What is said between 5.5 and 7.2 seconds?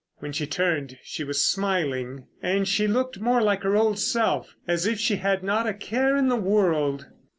a care in the world.